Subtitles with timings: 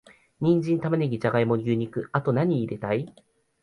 [0.41, 2.09] ニンジン、玉ネギ、ジャガイモ、牛肉……
[2.11, 3.13] あと、なに入れたい？